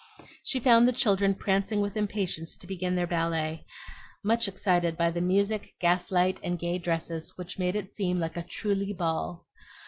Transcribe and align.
She 0.41 0.59
found 0.59 0.87
the 0.87 0.93
children 0.93 1.35
prancing 1.35 1.79
with 1.79 1.95
impatience 1.95 2.55
to 2.55 2.65
begin 2.65 2.95
their 2.95 3.05
ballet, 3.05 3.65
much 4.23 4.47
excited 4.47 4.97
by 4.97 5.11
the 5.11 5.21
music, 5.21 5.75
gaslight, 5.79 6.39
and 6.41 6.57
gay 6.57 6.79
dresses, 6.79 7.33
which 7.37 7.59
made 7.59 7.75
it 7.75 7.93
seem 7.93 8.19
like 8.19 8.35
"a 8.35 8.41
truly 8.41 8.93
ball." 8.93 9.45